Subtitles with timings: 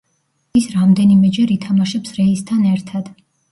[0.59, 3.15] ის რამდენიმეჯერ ითამაშებს რეისთან ერთად.